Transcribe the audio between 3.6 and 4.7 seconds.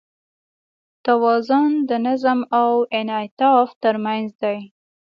تر منځ دی.